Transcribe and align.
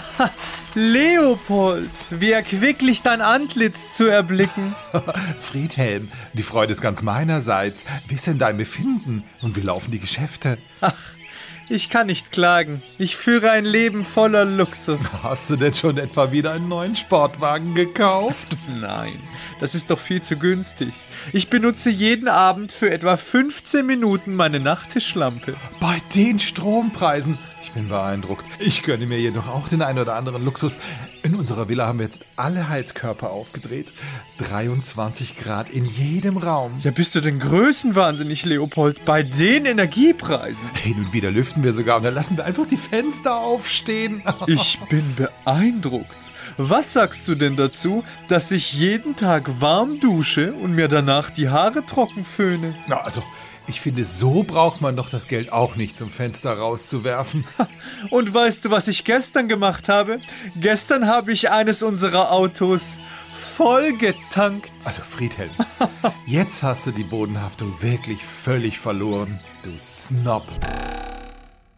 Leopold, 0.74 1.90
wie 2.10 2.32
erquicklich 2.32 3.02
dein 3.02 3.20
Antlitz 3.20 3.96
zu 3.96 4.06
erblicken. 4.06 4.74
Friedhelm, 5.38 6.10
die 6.32 6.42
Freude 6.42 6.72
ist 6.72 6.80
ganz 6.80 7.02
meinerseits. 7.02 7.84
Wie 8.08 8.14
ist 8.14 8.26
denn 8.26 8.38
dein 8.38 8.56
Befinden 8.56 9.24
und 9.42 9.56
wie 9.56 9.60
laufen 9.60 9.90
die 9.90 9.98
Geschäfte? 9.98 10.58
Ach, 10.80 10.94
ich 11.68 11.90
kann 11.90 12.06
nicht 12.06 12.32
klagen. 12.32 12.82
Ich 12.98 13.16
führe 13.16 13.50
ein 13.50 13.64
Leben 13.64 14.04
voller 14.04 14.44
Luxus. 14.44 15.10
Hast 15.22 15.50
du 15.50 15.56
denn 15.56 15.74
schon 15.74 15.98
etwa 15.98 16.32
wieder 16.32 16.52
einen 16.52 16.68
neuen 16.68 16.94
Sportwagen 16.94 17.74
gekauft? 17.74 18.48
Nein, 18.68 19.20
das 19.60 19.74
ist 19.74 19.90
doch 19.90 19.98
viel 19.98 20.22
zu 20.22 20.36
günstig. 20.36 20.94
Ich 21.32 21.48
benutze 21.48 21.90
jeden 21.90 22.28
Abend 22.28 22.72
für 22.72 22.90
etwa 22.90 23.16
15 23.16 23.86
Minuten 23.86 24.34
meine 24.34 24.60
Nachttischlampe. 24.60 25.54
Bei 25.80 25.98
den 26.14 26.38
Strompreisen 26.38 27.38
ich 27.62 27.70
bin 27.70 27.88
beeindruckt. 27.88 28.46
Ich 28.58 28.82
gönne 28.82 29.06
mir 29.06 29.20
jedoch 29.20 29.46
auch 29.46 29.68
den 29.68 29.82
einen 29.82 30.00
oder 30.00 30.16
anderen 30.16 30.44
Luxus. 30.44 30.78
In 31.42 31.48
unserer 31.48 31.68
Villa 31.68 31.88
haben 31.88 31.98
wir 31.98 32.04
jetzt 32.04 32.24
alle 32.36 32.68
Heizkörper 32.68 33.32
aufgedreht. 33.32 33.92
23 34.38 35.36
Grad 35.36 35.70
in 35.70 35.84
jedem 35.84 36.36
Raum. 36.36 36.78
Ja, 36.84 36.92
bist 36.92 37.16
du 37.16 37.20
denn 37.20 37.40
größenwahnsinnig, 37.40 38.44
Leopold, 38.44 39.04
bei 39.04 39.24
den 39.24 39.66
Energiepreisen? 39.66 40.68
Hin 40.74 40.98
und 40.98 41.12
wieder 41.12 41.32
lüften 41.32 41.64
wir 41.64 41.72
sogar 41.72 41.96
und 41.96 42.04
dann 42.04 42.14
lassen 42.14 42.36
wir 42.36 42.44
einfach 42.44 42.68
die 42.68 42.76
Fenster 42.76 43.34
aufstehen. 43.34 44.22
ich 44.46 44.78
bin 44.88 45.02
beeindruckt. 45.16 46.16
Was 46.58 46.92
sagst 46.92 47.26
du 47.26 47.34
denn 47.34 47.56
dazu, 47.56 48.04
dass 48.28 48.52
ich 48.52 48.74
jeden 48.74 49.16
Tag 49.16 49.60
warm 49.60 49.98
dusche 49.98 50.52
und 50.52 50.76
mir 50.76 50.86
danach 50.86 51.30
die 51.30 51.48
Haare 51.48 51.84
trocken 51.84 52.24
föhne? 52.24 52.76
Na, 52.86 53.00
also, 53.00 53.20
ich 53.66 53.80
finde, 53.80 54.04
so 54.04 54.42
braucht 54.42 54.80
man 54.80 54.96
doch 54.96 55.08
das 55.08 55.28
Geld 55.28 55.52
auch 55.52 55.76
nicht 55.76 55.96
zum 55.96 56.10
Fenster 56.10 56.52
rauszuwerfen. 56.52 57.44
Und 58.10 58.32
weißt 58.32 58.64
du, 58.64 58.70
was 58.70 58.88
ich 58.88 59.04
gestern 59.04 59.48
gemacht 59.48 59.88
habe? 59.88 60.20
Gestern 60.56 61.06
habe 61.06 61.32
ich 61.32 61.50
eines 61.50 61.82
unserer 61.82 62.32
Autos 62.32 62.98
voll 63.32 63.96
getankt. 63.96 64.72
Also 64.84 65.02
Friedhelm, 65.02 65.52
jetzt 66.26 66.62
hast 66.62 66.86
du 66.86 66.90
die 66.90 67.04
Bodenhaftung 67.04 67.82
wirklich 67.82 68.24
völlig 68.24 68.78
verloren, 68.78 69.40
du 69.62 69.70
Snob. 69.78 70.46